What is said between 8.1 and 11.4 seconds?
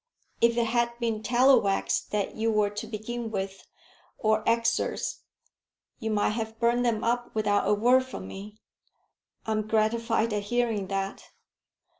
me." "I am gratified at hearing that."